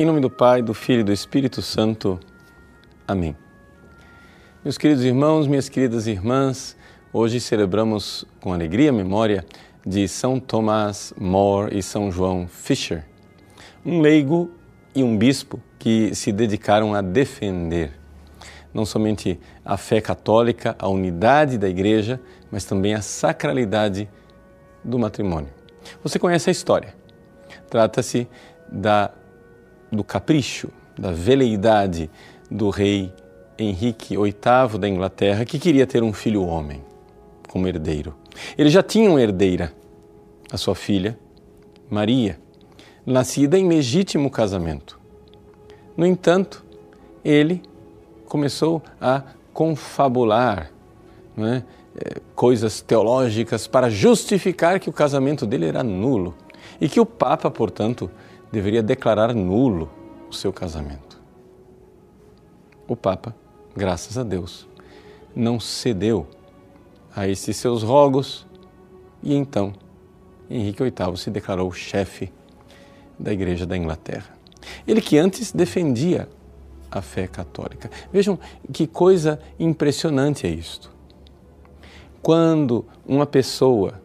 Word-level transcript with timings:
Em 0.00 0.04
nome 0.04 0.20
do 0.20 0.30
Pai, 0.30 0.62
do 0.62 0.72
Filho 0.72 1.00
e 1.00 1.02
do 1.02 1.12
Espírito 1.12 1.60
Santo. 1.60 2.20
Amém. 3.04 3.36
Meus 4.62 4.78
queridos 4.78 5.02
irmãos, 5.02 5.48
minhas 5.48 5.68
queridas 5.68 6.06
irmãs, 6.06 6.76
hoje 7.12 7.40
celebramos 7.40 8.24
com 8.40 8.52
alegria 8.52 8.90
a 8.90 8.92
memória 8.92 9.44
de 9.84 10.06
São 10.06 10.38
Tomás 10.38 11.12
More 11.18 11.76
e 11.76 11.82
São 11.82 12.12
João 12.12 12.46
Fisher, 12.46 13.04
um 13.84 14.00
leigo 14.00 14.52
e 14.94 15.02
um 15.02 15.18
bispo 15.18 15.60
que 15.80 16.14
se 16.14 16.30
dedicaram 16.30 16.94
a 16.94 17.00
defender 17.00 17.90
não 18.72 18.86
somente 18.86 19.40
a 19.64 19.76
fé 19.76 20.00
católica, 20.00 20.76
a 20.78 20.86
unidade 20.86 21.58
da 21.58 21.68
igreja, 21.68 22.20
mas 22.52 22.64
também 22.64 22.94
a 22.94 23.02
sacralidade 23.02 24.08
do 24.84 24.96
matrimônio. 24.96 25.50
Você 26.04 26.20
conhece 26.20 26.50
a 26.50 26.52
história. 26.52 26.94
Trata-se 27.68 28.28
da 28.70 29.10
do 29.90 30.04
capricho, 30.04 30.68
da 30.98 31.12
veleidade 31.12 32.10
do 32.50 32.70
rei 32.70 33.12
Henrique 33.58 34.16
VIII 34.16 34.78
da 34.78 34.88
Inglaterra, 34.88 35.44
que 35.44 35.58
queria 35.58 35.86
ter 35.86 36.02
um 36.02 36.12
filho 36.12 36.44
homem 36.44 36.82
como 37.48 37.66
herdeiro. 37.66 38.14
Ele 38.56 38.70
já 38.70 38.82
tinha 38.82 39.10
uma 39.10 39.20
herdeira, 39.20 39.72
a 40.50 40.56
sua 40.56 40.74
filha, 40.74 41.18
Maria, 41.90 42.38
nascida 43.04 43.58
em 43.58 43.68
legítimo 43.68 44.30
casamento. 44.30 45.00
No 45.96 46.06
entanto, 46.06 46.64
ele 47.24 47.62
começou 48.26 48.82
a 49.00 49.22
confabular 49.52 50.70
é, 51.38 51.62
coisas 52.34 52.80
teológicas 52.80 53.66
para 53.66 53.90
justificar 53.90 54.78
que 54.78 54.88
o 54.88 54.92
casamento 54.92 55.46
dele 55.46 55.66
era 55.66 55.82
nulo 55.82 56.34
e 56.80 56.88
que 56.88 57.00
o 57.00 57.06
Papa, 57.06 57.50
portanto, 57.50 58.10
deveria 58.50 58.82
declarar 58.82 59.34
nulo 59.34 59.90
o 60.28 60.34
seu 60.34 60.52
casamento. 60.52 61.20
O 62.86 62.96
Papa, 62.96 63.34
graças 63.76 64.16
a 64.16 64.22
Deus, 64.22 64.66
não 65.34 65.60
cedeu 65.60 66.26
a 67.14 67.28
esses 67.28 67.56
seus 67.56 67.82
rogos 67.82 68.46
e 69.22 69.34
então 69.34 69.72
Henrique 70.50 70.82
VIII 70.82 71.16
se 71.16 71.30
declarou 71.30 71.70
chefe 71.72 72.32
da 73.18 73.32
Igreja 73.32 73.66
da 73.66 73.76
Inglaterra. 73.76 74.36
Ele 74.86 75.00
que 75.00 75.18
antes 75.18 75.52
defendia 75.52 76.28
a 76.90 77.02
fé 77.02 77.26
católica. 77.26 77.90
Vejam 78.12 78.38
que 78.72 78.86
coisa 78.86 79.38
impressionante 79.58 80.46
é 80.46 80.50
isto. 80.50 80.90
Quando 82.22 82.84
uma 83.06 83.26
pessoa 83.26 84.00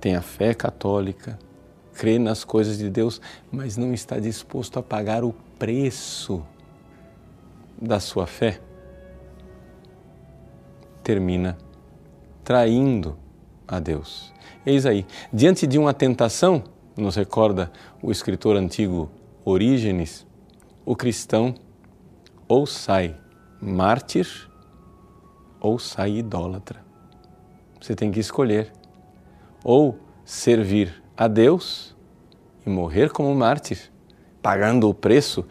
tem 0.00 0.14
a 0.14 0.22
fé 0.22 0.52
católica, 0.52 1.38
crê 1.94 2.18
nas 2.18 2.44
coisas 2.44 2.78
de 2.78 2.90
Deus, 2.90 3.20
mas 3.50 3.76
não 3.76 3.94
está 3.94 4.18
disposto 4.18 4.78
a 4.78 4.82
pagar 4.82 5.24
o 5.24 5.34
preço 5.58 6.44
da 7.80 8.00
sua 8.00 8.26
fé, 8.26 8.60
termina 11.02 11.56
traindo 12.42 13.16
a 13.66 13.78
Deus. 13.78 14.32
Eis 14.66 14.86
aí, 14.86 15.06
diante 15.32 15.66
de 15.66 15.78
uma 15.78 15.94
tentação, 15.94 16.64
nos 16.96 17.16
recorda 17.16 17.70
o 18.02 18.10
escritor 18.10 18.56
antigo 18.56 19.10
Orígenes, 19.44 20.26
o 20.86 20.96
cristão 20.96 21.54
ou 22.48 22.66
sai 22.66 23.16
mártir 23.60 24.48
ou 25.60 25.78
sai 25.78 26.16
idólatra. 26.16 26.84
Você 27.80 27.94
tem 27.94 28.10
que 28.10 28.20
escolher 28.20 28.72
ou 29.62 29.98
servir 30.24 31.03
a 31.16 31.28
Deus 31.28 31.94
e 32.66 32.70
morrer 32.70 33.10
como 33.10 33.34
mártir, 33.34 33.90
pagando 34.42 34.88
o 34.88 34.94
preço, 34.94 35.44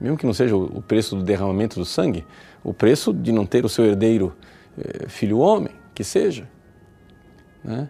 mesmo 0.00 0.16
que 0.16 0.26
não 0.26 0.34
seja 0.34 0.56
o 0.56 0.82
preço 0.82 1.16
do 1.16 1.22
derramamento 1.22 1.78
do 1.78 1.84
sangue, 1.84 2.26
o 2.62 2.72
preço 2.72 3.12
de 3.12 3.32
não 3.32 3.46
ter 3.46 3.64
o 3.64 3.68
seu 3.68 3.84
herdeiro 3.84 4.34
eh, 4.76 5.08
filho 5.08 5.38
homem, 5.38 5.74
que 5.94 6.02
seja. 6.02 6.48
Né? 7.62 7.88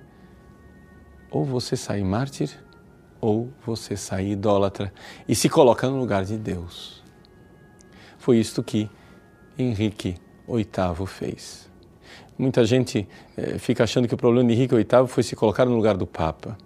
Ou 1.31 1.45
você 1.45 1.77
sai 1.77 2.03
mártir, 2.03 2.51
ou 3.21 3.51
você 3.65 3.97
sai 3.97 4.29
idólatra 4.29 4.93
e 5.27 5.35
se 5.35 5.49
coloca 5.49 5.89
no 5.89 5.99
lugar 5.99 6.25
de 6.25 6.37
Deus. 6.37 7.03
Foi 8.19 8.39
isto 8.39 8.62
que 8.62 8.91
Henrique 9.59 10.17
VIII 10.49 11.06
fez. 11.06 11.71
Muita 12.37 12.65
gente 12.65 13.09
eh, 13.37 13.59
fica 13.59 13.85
achando 13.85 14.09
que 14.09 14.15
o 14.15 14.17
problema 14.17 14.49
de 14.49 14.55
Henrique 14.55 14.75
VIII 14.75 15.06
foi 15.06 15.23
se 15.23 15.35
colocar 15.35 15.65
no 15.65 15.75
lugar 15.75 15.97
do 15.97 16.06
Papa. 16.06 16.59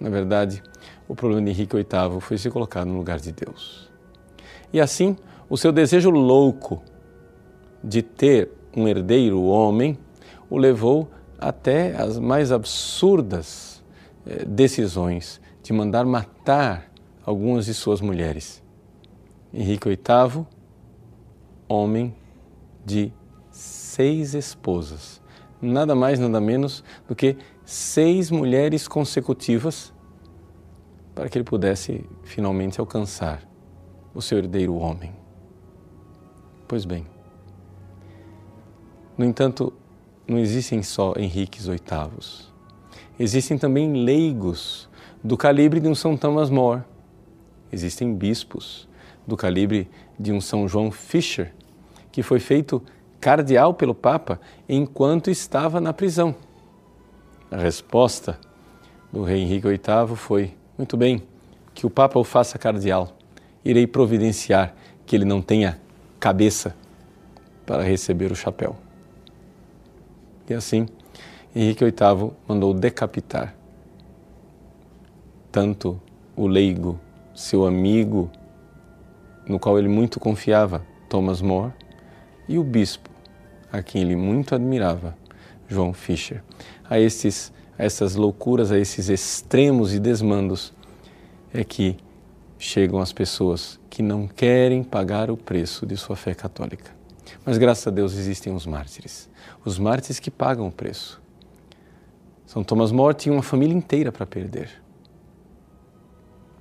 Na 0.00 0.10
verdade, 0.10 0.62
o 1.08 1.14
problema 1.14 1.42
de 1.42 1.50
Henrique 1.50 1.76
VIII 1.76 2.20
foi 2.20 2.38
se 2.38 2.50
colocar 2.50 2.84
no 2.84 2.96
lugar 2.96 3.18
de 3.20 3.32
Deus. 3.32 3.90
E 4.72 4.80
assim, 4.80 5.16
o 5.48 5.56
seu 5.56 5.72
desejo 5.72 6.10
louco 6.10 6.82
de 7.82 8.02
ter 8.02 8.50
um 8.76 8.88
herdeiro 8.88 9.42
homem 9.42 9.98
o 10.50 10.58
levou 10.58 11.08
até 11.38 11.94
as 11.96 12.18
mais 12.18 12.50
absurdas 12.50 13.82
eh, 14.26 14.44
decisões 14.44 15.40
de 15.62 15.72
mandar 15.72 16.04
matar 16.04 16.90
algumas 17.24 17.66
de 17.66 17.74
suas 17.74 18.00
mulheres. 18.00 18.62
Henrique 19.52 19.88
VIII, 19.88 20.46
homem 21.68 22.14
de 22.84 23.12
seis 23.50 24.34
esposas, 24.34 25.22
nada 25.60 25.94
mais, 25.94 26.18
nada 26.18 26.40
menos 26.40 26.84
do 27.08 27.14
que 27.14 27.36
seis 27.64 28.30
mulheres 28.30 28.86
consecutivas 28.86 29.92
para 31.14 31.28
que 31.28 31.38
ele 31.38 31.44
pudesse 31.44 32.04
finalmente 32.22 32.80
alcançar 32.80 33.42
o 34.14 34.20
seu 34.20 34.38
herdeiro 34.38 34.74
homem. 34.74 35.12
Pois 36.66 36.84
bem, 36.84 37.06
no 39.16 39.24
entanto, 39.24 39.72
não 40.26 40.38
existem 40.38 40.82
só 40.82 41.14
Henriques 41.16 41.66
VIII. 41.66 41.78
Existem 43.18 43.56
também 43.56 44.04
leigos 44.04 44.88
do 45.22 45.36
calibre 45.36 45.78
de 45.78 45.86
um 45.86 45.94
São 45.94 46.16
Thomas 46.16 46.50
More. 46.50 46.82
Existem 47.70 48.12
bispos 48.12 48.88
do 49.26 49.36
calibre 49.36 49.88
de 50.18 50.32
um 50.32 50.40
São 50.40 50.66
João 50.66 50.90
Fisher, 50.90 51.54
que 52.10 52.22
foi 52.22 52.40
feito 52.40 52.82
cardeal 53.20 53.72
pelo 53.72 53.94
Papa 53.94 54.40
enquanto 54.68 55.30
estava 55.30 55.80
na 55.80 55.92
prisão. 55.92 56.34
A 57.50 57.56
resposta 57.56 58.38
do 59.12 59.22
rei 59.22 59.42
Henrique 59.42 59.68
VIII 59.68 60.16
foi: 60.16 60.54
muito 60.76 60.96
bem, 60.96 61.22
que 61.72 61.86
o 61.86 61.90
Papa 61.90 62.18
o 62.18 62.24
faça 62.24 62.58
cardeal. 62.58 63.16
Irei 63.64 63.86
providenciar 63.86 64.74
que 65.06 65.14
ele 65.14 65.24
não 65.24 65.40
tenha 65.40 65.80
cabeça 66.18 66.74
para 67.64 67.82
receber 67.82 68.32
o 68.32 68.36
chapéu. 68.36 68.76
E 70.48 70.54
assim, 70.54 70.86
Henrique 71.54 71.84
VIII 71.84 72.32
mandou 72.46 72.74
decapitar 72.74 73.54
tanto 75.50 76.00
o 76.34 76.48
leigo, 76.48 76.98
seu 77.34 77.64
amigo, 77.64 78.28
no 79.46 79.58
qual 79.58 79.78
ele 79.78 79.88
muito 79.88 80.18
confiava, 80.18 80.84
Thomas 81.08 81.40
More, 81.40 81.72
e 82.48 82.58
o 82.58 82.64
bispo, 82.64 83.08
a 83.70 83.80
quem 83.82 84.02
ele 84.02 84.16
muito 84.16 84.54
admirava, 84.54 85.16
João 85.68 85.92
Fischer. 85.92 86.42
A 86.88 86.98
esses 86.98 87.52
a 87.78 87.84
essas 87.84 88.14
loucuras, 88.14 88.70
a 88.70 88.78
esses 88.78 89.08
extremos 89.08 89.94
e 89.94 89.98
desmandos, 89.98 90.72
é 91.52 91.64
que 91.64 91.96
chegam 92.58 93.00
as 93.00 93.12
pessoas 93.12 93.78
que 93.90 94.02
não 94.02 94.26
querem 94.26 94.82
pagar 94.82 95.30
o 95.30 95.36
preço 95.36 95.86
de 95.86 95.96
sua 95.96 96.16
fé 96.16 96.34
católica. 96.34 96.92
Mas 97.44 97.58
graças 97.58 97.86
a 97.86 97.90
Deus 97.90 98.14
existem 98.14 98.54
os 98.54 98.66
mártires, 98.66 99.28
os 99.64 99.78
mártires 99.78 100.18
que 100.18 100.30
pagam 100.30 100.66
o 100.66 100.72
preço. 100.72 101.20
São 102.46 102.62
Tomás 102.62 102.92
More 102.92 103.14
tinha 103.14 103.32
uma 103.32 103.42
família 103.42 103.74
inteira 103.74 104.12
para 104.12 104.26
perder. 104.26 104.70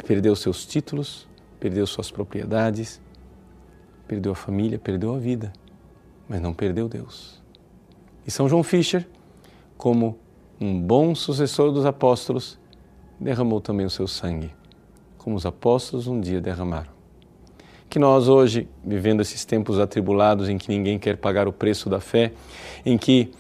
Perdeu 0.06 0.36
seus 0.36 0.66
títulos, 0.66 1.28
perdeu 1.60 1.86
suas 1.86 2.12
propriedades, 2.12 3.00
perdeu 4.08 4.32
a 4.32 4.36
família, 4.36 4.80
perdeu 4.80 5.16
a 5.16 5.20
vida, 5.20 5.54
mas 6.28 6.42
não 6.42 6.54
perdeu 6.54 6.90
Deus. 6.90 7.43
E 8.26 8.32
São 8.32 8.48
João 8.48 8.64
Fischer, 8.64 9.06
como 9.78 10.18
um 10.60 10.80
bom 10.80 11.14
sucessor 11.14 11.72
dos 11.72 11.86
apóstolos, 11.86 12.58
derramou 13.20 13.60
também 13.60 13.86
o 13.86 13.90
seu 13.90 14.08
sangue, 14.08 14.50
como 15.18 15.36
os 15.36 15.46
apóstolos 15.46 16.08
um 16.08 16.22
dia 16.22 16.40
derramaram. 16.40 16.92
Que 17.90 18.00
nós 18.00 18.30
hoje, 18.30 18.68
vivendo 18.84 19.22
esses 19.22 19.44
tempos 19.44 19.78
atribulados 19.78 20.48
em 20.48 20.58
que 20.58 20.70
ninguém 20.70 20.98
quer 20.98 21.18
pagar 21.18 21.48
o 21.50 21.54
preço 21.54 21.90
da 21.90 22.00
fé, 22.00 22.32
em 22.86 22.98
que 22.98 23.32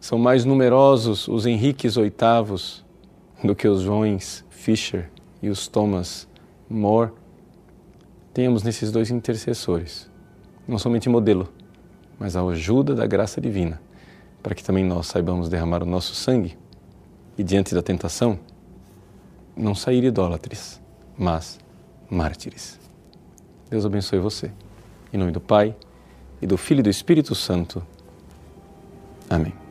são 0.00 0.18
mais 0.18 0.44
numerosos 0.44 1.26
os 1.26 1.44
Henriques 1.44 1.96
VIII 1.96 2.12
do 3.42 3.56
que 3.56 3.66
os 3.66 3.82
Joões 3.82 4.44
Fischer 4.50 5.10
e 5.42 5.48
os 5.48 5.66
Thomas 5.66 6.28
More, 6.70 7.10
tenhamos 8.32 8.62
nesses 8.62 8.92
dois 8.92 9.10
intercessores, 9.10 10.08
não 10.66 10.78
somente 10.78 11.08
modelo, 11.08 11.48
mas 12.20 12.36
a 12.36 12.42
ajuda 12.42 12.94
da 12.94 13.04
graça 13.04 13.40
divina 13.40 13.80
para 14.42 14.54
que 14.54 14.64
também 14.64 14.84
nós 14.84 15.06
saibamos 15.06 15.48
derramar 15.48 15.82
o 15.82 15.86
nosso 15.86 16.14
sangue 16.14 16.56
e, 17.38 17.44
diante 17.44 17.74
da 17.74 17.82
tentação, 17.82 18.38
não 19.56 19.74
sair 19.74 20.04
idólatres, 20.04 20.80
mas 21.16 21.58
mártires. 22.10 22.78
Deus 23.70 23.86
abençoe 23.86 24.18
você. 24.18 24.50
Em 25.12 25.18
nome 25.18 25.30
do 25.30 25.40
Pai, 25.40 25.74
e 26.42 26.46
do 26.46 26.58
Filho 26.58 26.80
e 26.80 26.82
do 26.82 26.90
Espírito 26.90 27.34
Santo. 27.34 27.86
Amém. 29.30 29.61